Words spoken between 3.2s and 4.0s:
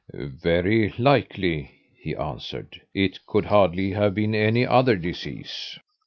could hardly